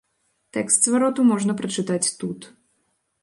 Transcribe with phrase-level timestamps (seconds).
[0.55, 2.39] Тэкст звароту можна прачытаць тут.